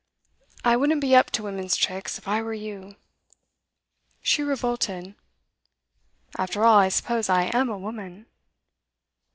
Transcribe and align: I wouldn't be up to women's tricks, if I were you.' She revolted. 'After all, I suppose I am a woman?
I 0.63 0.77
wouldn't 0.77 0.99
be 0.99 1.15
up 1.15 1.29
to 1.29 1.43
women's 1.43 1.75
tricks, 1.77 2.17
if 2.17 2.27
I 2.27 2.41
were 2.41 2.55
you.' 2.55 2.95
She 4.23 4.41
revolted. 4.41 5.13
'After 6.39 6.63
all, 6.63 6.79
I 6.79 6.89
suppose 6.89 7.29
I 7.29 7.51
am 7.53 7.69
a 7.69 7.77
woman? 7.77 8.25